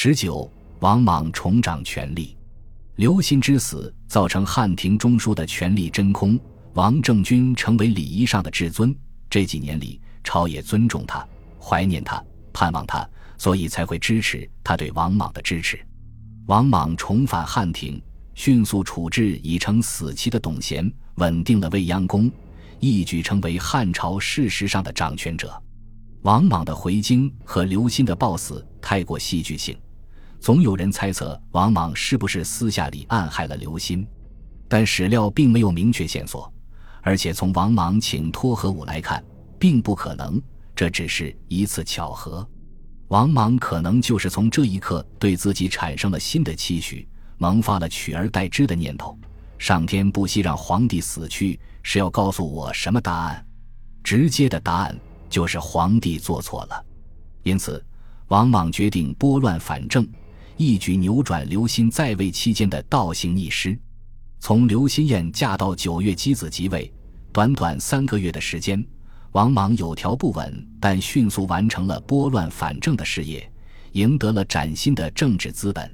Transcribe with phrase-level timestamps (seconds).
[0.00, 0.48] 十九，
[0.78, 2.36] 王莽重掌权力。
[2.94, 6.38] 刘歆之死造成汉廷中枢的权力真空，
[6.74, 8.94] 王政君成为礼仪上的至尊。
[9.28, 11.26] 这几年里，朝野尊重他，
[11.60, 13.04] 怀念他，盼望他，
[13.38, 15.76] 所以才会支持他对王莽的支持。
[16.46, 18.00] 王莽重返汉庭，
[18.36, 22.30] 迅速处置已成死期的董贤，稳定了未央宫，
[22.78, 25.60] 一举成为汉朝事实上的掌权者。
[26.22, 29.76] 王莽的回京和刘歆的暴死太过戏剧性。
[30.40, 34.06] 总有人猜测王莽是不是私下里暗害了刘歆，
[34.68, 36.52] 但史料并没有明确线索，
[37.02, 39.22] 而且从王莽请托和武来看，
[39.58, 40.40] 并不可能，
[40.74, 42.48] 这只是一次巧合。
[43.08, 49.18] 王莽可能就是从这一刻对自己产生了新的期许，萌发了取而代之的念头。
[49.58, 53.44] 上天不惜让皇帝死去，是要告诉我什么答案？
[54.04, 54.96] 直接的答案
[55.28, 56.84] 就是皇帝做错了。
[57.42, 57.84] 因此，
[58.28, 60.06] 王莽决定拨乱反正。
[60.58, 63.78] 一举扭转刘歆在位期间的倒行逆施。
[64.40, 66.92] 从刘心燕嫁到九月姬子即位，
[67.32, 68.84] 短短三个月的时间，
[69.32, 73.48] 王莽有条不紊但迅速完成了拨乱反正的事业，
[73.92, 75.88] 赢得了崭新的政治资本。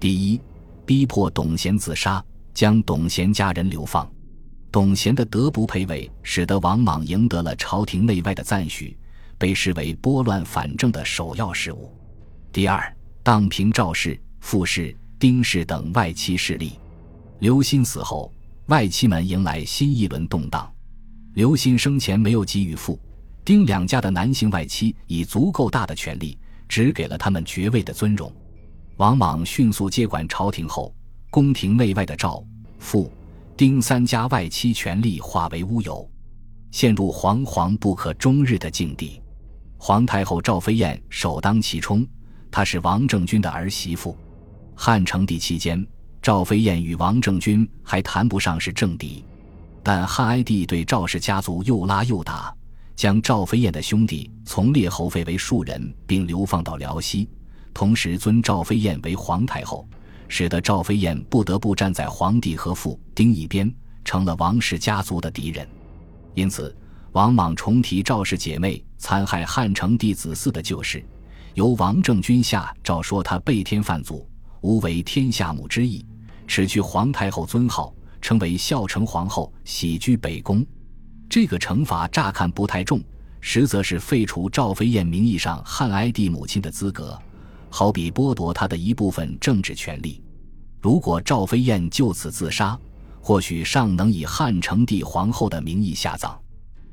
[0.00, 0.40] 第一，
[0.86, 2.24] 逼迫董贤自杀，
[2.54, 4.10] 将董贤家人流放。
[4.72, 8.96] 董贤的德不配位，使得王莽赢得了朝廷内外的赞许，
[9.36, 11.94] 被视为拨乱反正的首要事务。
[12.50, 12.96] 第二。
[13.22, 16.72] 荡平赵氏、傅氏、丁氏等外戚势力。
[17.40, 18.32] 刘歆死后，
[18.66, 20.70] 外戚们迎来新一轮动荡。
[21.34, 22.98] 刘歆生前没有给予傅、
[23.44, 28.32] 丁两家的男性外戚以足够大的权力，只给了他们爵位的尊荣。
[28.96, 30.94] 王莽迅速接管朝廷后，
[31.28, 32.42] 宫廷内外的赵、
[32.78, 33.12] 傅、
[33.54, 36.10] 丁三家外戚权力化为乌有，
[36.70, 39.20] 陷入惶惶不可终日的境地。
[39.76, 42.06] 皇太后赵飞燕首当其冲。
[42.50, 44.16] 她是王政君的儿媳妇。
[44.74, 45.86] 汉成帝期间，
[46.22, 49.24] 赵飞燕与王政君还谈不上是政敌，
[49.82, 52.54] 但汉哀帝对赵氏家族又拉又打，
[52.96, 57.28] 将赵飞燕的兄弟从列侯废为庶人，并流放到辽西，
[57.72, 59.86] 同时尊赵飞燕为皇太后，
[60.28, 63.72] 使得赵飞燕不得不站在皇帝和父丁一边，
[64.04, 65.66] 成了王氏家族的敌人。
[66.34, 66.74] 因此，
[67.12, 71.04] 王莽重提赵氏姐妹残害汉成帝子嗣的旧事。
[71.54, 74.28] 由王政君下诏说他背天犯祖，
[74.60, 76.04] 无为天下母之意，
[76.46, 80.64] 耻去皇太后尊号，称为孝成皇后，喜居北宫。
[81.28, 83.00] 这个惩罚乍看不太重，
[83.40, 87.18] 实则是废除赵飞燕名义上汉哀帝母亲的资格，
[87.68, 90.22] 好比剥夺她的一部分政治权利。
[90.80, 92.78] 如果赵飞燕就此自杀，
[93.20, 96.38] 或许尚能以汉成帝皇后的名义下葬。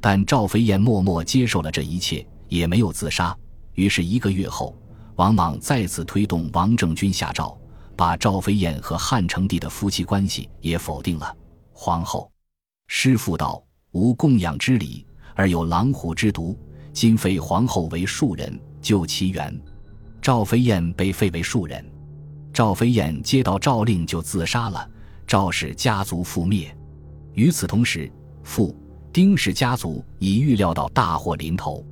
[0.00, 3.36] 但赵飞燕默默接受了这一切，也没有自杀。
[3.74, 4.76] 于是，一个月后，
[5.16, 7.58] 王莽再次推动王政君下诏，
[7.96, 11.36] 把赵飞燕和汉成帝的夫妻关系也否定了。
[11.72, 12.30] 皇后
[12.88, 16.58] 师父道：“无供养之礼，而有狼虎之毒。
[16.92, 19.58] 今废皇后为庶人，救其源。”
[20.20, 21.84] 赵飞燕被废为庶人，
[22.52, 24.90] 赵飞燕接到诏令就自杀了，
[25.26, 26.76] 赵氏家族覆灭。
[27.32, 28.76] 与此同时，父
[29.12, 31.82] 丁氏家族已预料到大祸临头。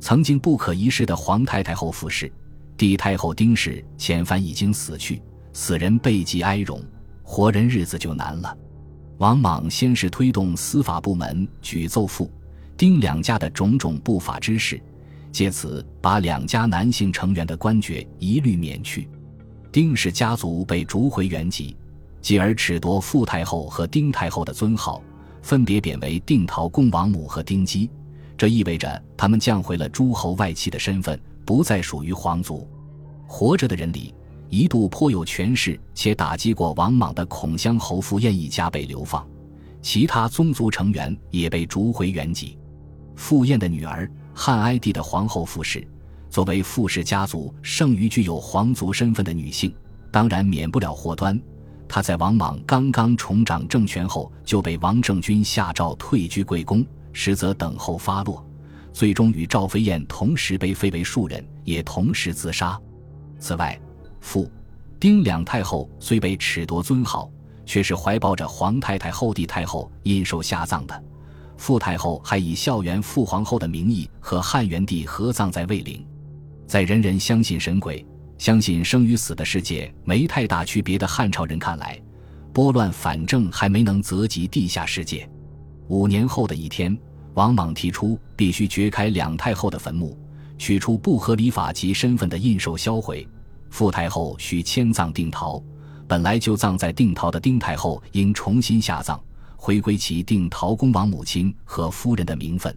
[0.00, 2.30] 曾经不可一世的皇太太后傅氏、
[2.76, 5.20] 帝太后丁氏遣返已经死去，
[5.52, 6.82] 死人背极哀荣，
[7.22, 8.56] 活人日子就难了。
[9.18, 12.30] 王莽先是推动司法部门举奏傅、
[12.76, 14.80] 丁两家的种种不法之事，
[15.32, 19.08] 借此把两家男性成员的官爵一律免去。
[19.72, 21.76] 丁氏家族被逐回原籍，
[22.22, 25.02] 继而褫夺傅太后和丁太后的尊号，
[25.42, 27.90] 分别贬为定陶恭王母和丁姬。
[28.38, 32.66] 这意味着他们降回了诸侯外戚的身份，不再属于皇族。
[33.26, 34.14] 活着的人里，
[34.48, 39.26] 一度颇有权势且打击过王莽的孔襄侯傅晏一家被流放，
[39.82, 42.56] 其他宗族成员也被逐回原籍。
[43.16, 45.84] 傅晏的女儿汉哀帝的皇后傅氏，
[46.30, 49.74] 作为傅氏家族剩余具有皇族身份的女性，
[50.12, 51.38] 当然免不了祸端。
[51.88, 56.86] 她在王莽刚刚重掌政权后，就被王政君下诏退居贵宫。
[57.12, 58.44] 实则等候发落，
[58.92, 62.80] 最终与赵飞燕同时被废为庶人，也同时自杀。
[63.38, 63.78] 此外，
[64.20, 64.50] 傅、
[64.98, 67.30] 丁两太后虽被褫夺尊号，
[67.64, 71.04] 却是怀抱着皇太太后、帝太后阴寿下葬的。
[71.56, 76.06] 傅太后还以孝元父皇后的名义和汉元帝合葬在卫陵。
[76.66, 78.06] 在人人相信神鬼、
[78.38, 82.00] 相信生与死的世界没太大区别的汉朝人看来，
[82.52, 85.28] 拨乱反正还没能泽及地下世界。
[85.88, 86.96] 五年后的一天。
[87.34, 90.18] 王莽提出，必须掘开两太后的坟墓，
[90.56, 93.26] 取出不合理法及身份的印绶，销毁。
[93.70, 95.62] 傅太后需迁葬定陶，
[96.08, 99.20] 本来就葬在定陶的丁太后应重新下葬，
[99.56, 102.76] 回归其定陶公王母亲和夫人的名分。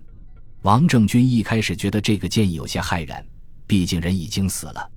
[0.62, 3.26] 王政君一开始觉得这个建议有些骇然，
[3.66, 4.88] 毕竟人已经死了。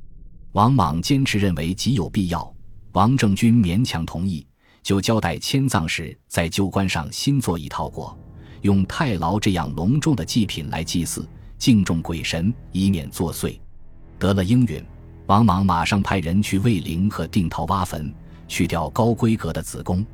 [0.53, 2.55] 王莽坚持认为极有必要，
[2.93, 4.47] 王政君勉强同意，
[4.85, 8.15] 就交代迁葬时在旧棺上新做一套椁，
[8.61, 11.27] 用太牢这样隆重的祭品来祭祀，
[11.59, 13.59] 敬重鬼神，以免作祟。
[14.19, 14.85] 得了应允，
[15.27, 18.15] 王莽马上派人去卫陵和定陶挖坟，
[18.47, 20.05] 去掉高规格的子宫，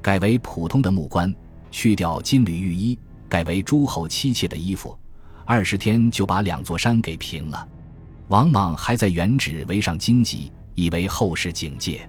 [0.00, 1.34] 改为普通的木棺，
[1.72, 2.98] 去掉金缕玉衣。
[3.26, 4.96] 改为诸侯妻妾的衣服，
[5.44, 7.68] 二十天就把两座山给平了。
[8.28, 12.08] 王莽还在原址围上荆棘，以为后世警戒。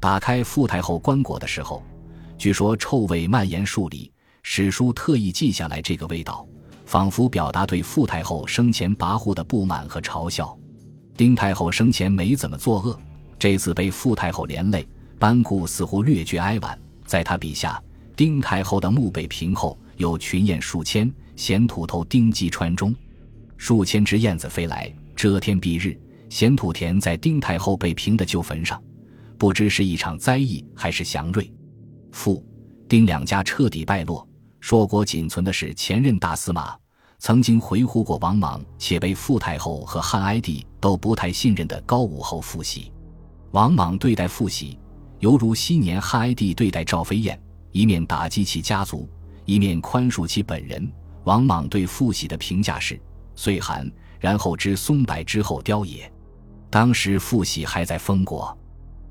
[0.00, 1.82] 打开傅太后棺椁的时候，
[2.38, 4.10] 据说臭味蔓延数里。
[4.42, 6.46] 史书特意记下来这个味道，
[6.84, 10.56] 仿佛表达对傅太后生前跋扈的不满和嘲笑。
[11.16, 12.96] 丁太后生前没怎么作恶，
[13.38, 14.86] 这次被傅太后连累，
[15.18, 16.78] 班固似乎略觉哀婉。
[17.04, 17.82] 在他笔下，
[18.14, 19.76] 丁太后的墓被平后。
[19.96, 22.94] 有群雁数千，衔土头丁击川中，
[23.56, 25.98] 数千只燕子飞来，遮天蔽日，
[26.28, 28.78] 衔土田在丁太后被平的旧坟上，
[29.38, 31.52] 不知是一场灾异还是祥瑞。
[32.12, 32.44] 父
[32.88, 34.26] 丁两家彻底败落，
[34.60, 36.76] 硕国仅存的是前任大司马，
[37.18, 42.92] 曾经回护过王莽，且被傅太后和汉哀帝都不太信任的高武侯傅喜。
[43.52, 44.78] 王莽对待傅喜，
[45.18, 47.40] 犹如昔年汉哀帝对待赵飞燕，
[47.72, 49.08] 一面打击其家族。
[49.44, 50.90] 一面宽恕其本人，
[51.22, 53.00] 王莽对傅喜的评价是：
[53.36, 53.88] 岁寒，
[54.18, 56.12] 然后知松柏之后凋也。
[56.68, 58.58] 当时傅喜还在封国，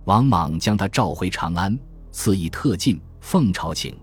[0.05, 1.77] 王莽将他召回长安，
[2.11, 3.95] 赐以特进奉朝请，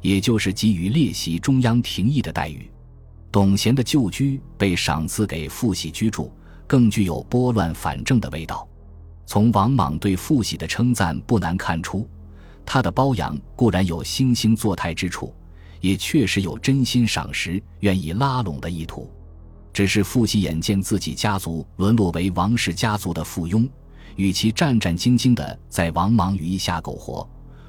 [0.00, 2.70] 也就是给予列席中央廷议的待遇。
[3.30, 6.32] 董贤的旧居被赏赐给傅喜居住，
[6.66, 8.66] 更具有拨乱反正的味道。
[9.26, 12.08] 从王莽对傅喜的称赞不难看出，
[12.64, 15.34] 他的褒扬固然有惺惺作态之处。
[15.80, 19.08] 也确实有真心赏识、愿意拉拢的意图，
[19.72, 23.68] 只是傅喜眼见自己家族沦落为王氏家族的附庸，
[24.18, 27.26] 与其战战兢兢地在王莽羽翼下苟活，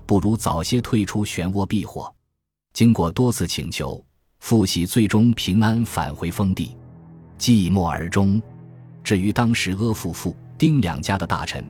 [0.08, 2.12] 不如早些退出漩涡避祸。
[2.74, 4.04] 经过多次请求，
[4.40, 6.76] 傅喜最终平安返回封地，
[7.38, 8.42] 寂寞而终。
[9.04, 11.64] 至于当时阿父父丁两家的大臣，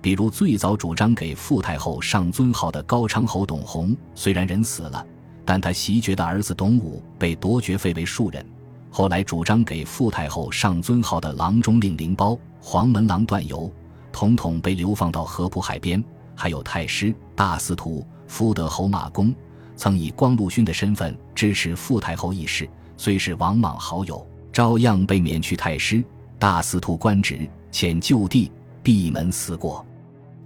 [0.00, 5.04] 比如最早主张给傅太后上尊号的高昌侯董弘，虽然人死了。
[5.44, 8.46] 但他袭爵的儿子董武被夺爵废为庶人，
[8.90, 13.68] 后来主张给傅太后上尊号的郎中令灵包、黄门郎段游，
[14.12, 16.02] 统统被流放到河浦海边。
[16.34, 19.34] 还有太师、大司徒福德侯马公，
[19.76, 22.66] 曾以光禄勋的身份支持傅太后一事，
[22.96, 26.02] 虽是王莽好友，照样被免去太师、
[26.38, 28.50] 大司徒官职，遣就地
[28.82, 29.84] 闭门思过。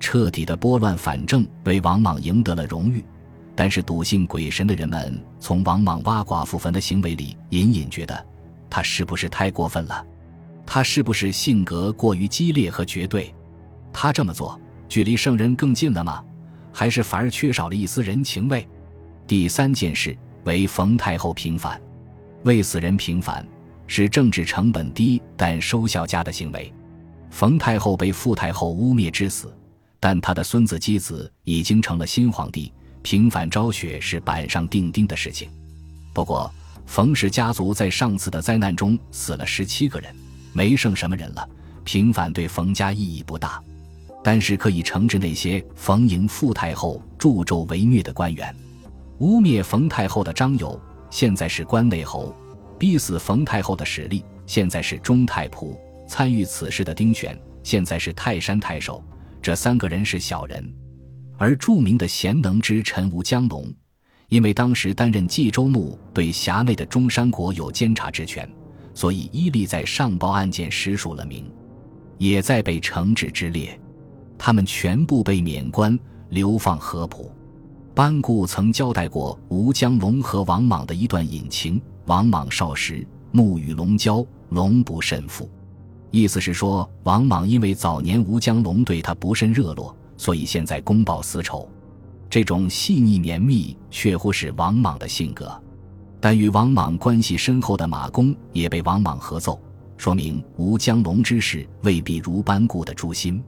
[0.01, 3.05] 彻底的拨乱反正，为王莽赢得了荣誉。
[3.55, 8.27] 但是笃信鬼神的人们，从王莽挖寡妇坟的行为里，隐隐觉得
[8.69, 10.05] 他是不是太过分了？
[10.67, 13.33] 他是不是性格过于激烈和绝对？
[13.95, 16.23] 他这么做，距离圣人更近了吗？
[16.73, 18.69] 还是反而缺少了一丝人情味？
[19.27, 21.81] 第三件事为冯太后平反，
[22.43, 23.47] 为死人平反
[23.87, 26.71] 是政治成本低但收效佳的行为。
[27.31, 29.57] 冯太后被傅太后污蔑致死，
[30.01, 32.73] 但她的孙子姬子已经成了新皇帝。
[33.03, 35.49] 平反昭雪是板上钉钉的事情，
[36.13, 36.53] 不过
[36.87, 40.15] 冯氏家族在上次的灾难中死了十七个人，
[40.53, 41.49] 没剩什么人了。
[41.85, 43.63] 平反对冯家意义不大，
[44.25, 48.57] 但是可以惩治那些逢迎傅太后助纣为虐的官员。
[49.19, 52.35] 污蔑冯太后的张友，现在是关内侯；
[52.79, 55.77] 逼死冯太后的史力，现在是中太仆；
[56.09, 59.05] 参与此事的丁选，现在是泰山太守。
[59.43, 60.75] 这三个人是小人。
[61.37, 63.71] 而著名的贤能之臣吴江龙，
[64.31, 68.51] 因为当时担任冀州牧，对辖内的中山国有监察之权，
[68.95, 71.53] 所以伊利在上报案件时署了名，
[72.17, 73.79] 也在被惩治之列。
[74.47, 75.99] 他们全部被免官，
[76.29, 77.33] 流放河浦。
[77.95, 85.49] 班固曾交代过吴江龙和王莽的一段隐情：王莽少时，目与龙交，龙不甚富。
[86.11, 89.97] 意思是说，王莽因为早年吴江龙对他不甚热络。
[90.19, 91.67] 所以现在公报私仇，
[92.29, 95.51] 这种细腻绵密却乎是王莽的性格。
[96.21, 99.59] 但与王莽关系深厚的马公也被王莽合奏，
[99.97, 103.43] 说明吴江龙之事未必如班固的诛心。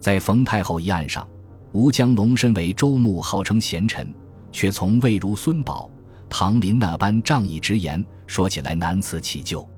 [0.00, 1.28] 在冯太后一案上，
[1.72, 4.12] 吴江龙身为周牧，号称贤臣，
[4.50, 5.88] 却从未如孙宝、
[6.28, 9.68] 唐林那般仗义直言，说起来难辞其咎。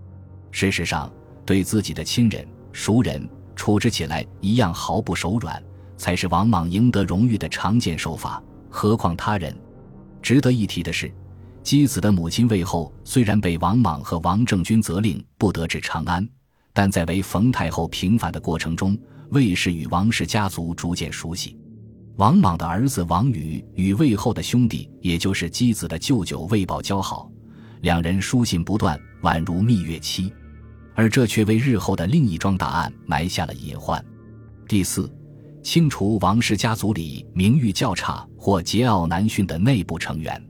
[0.51, 1.13] 事实上，
[1.45, 3.29] 对自己的亲人、熟人。
[3.55, 5.63] 处置起来一样毫不手软，
[5.99, 8.43] 才是王莽赢得荣誉的常见手法。
[8.71, 9.55] 何况他人？
[10.23, 11.13] 值得一提的是，
[11.63, 16.27] 姬子的母亲魏后虽然被王莽和王政君责令不得至长安，
[16.73, 18.99] 但在为冯太后平反的过程中，
[19.33, 21.57] 魏氏与王氏家族逐渐熟悉。
[22.17, 27.33] 王莽的儿子王宇与魏后的兄弟，也就是姬子的舅舅魏宝交好，
[27.81, 30.31] 两人书信不断，宛如蜜月期。
[30.95, 34.05] 而这却为日后的另一桩大案埋下了隐患。
[34.69, 35.11] 第四，
[35.63, 40.41] 清除王氏家族里名誉较差或桀骜难驯的内部成员。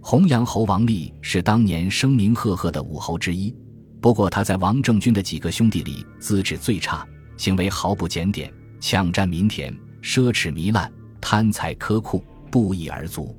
[0.00, 3.54] 洪阳侯王立是当年声名赫赫的武侯之一，
[4.00, 10.90] 不过他在王政君的几个兄弟里资质最差，行为毫不检点，抢占民田，奢侈糜烂，
[11.20, 13.36] 贪财苛酷，不一而足。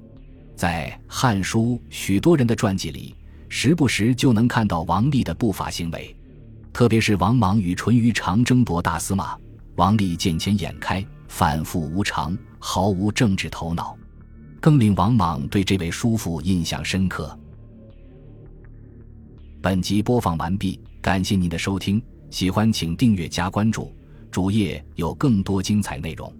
[0.55, 3.15] 在《汉书》许多人的传记里，
[3.47, 6.15] 时不时就能看到王立的不法行为。
[6.73, 9.37] 特别是王莽与淳于长争夺大司马，
[9.75, 13.97] 王立见钱眼开，反复无常，毫无政治头脑，
[14.59, 17.37] 更令王莽对这位叔父印象深刻。
[19.61, 23.95] 本集播放完毕，感谢您的收听，喜欢请订阅加关注，
[24.29, 26.31] 主页有更多精彩内容。